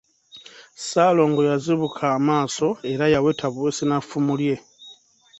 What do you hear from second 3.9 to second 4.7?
ffumu lye.